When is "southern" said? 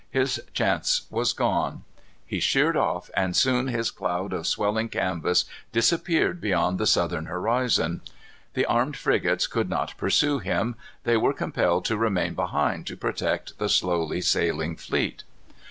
6.87-7.27